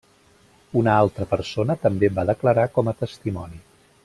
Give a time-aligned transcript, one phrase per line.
[0.81, 3.63] Una altra persona també va declarar com a testimoni.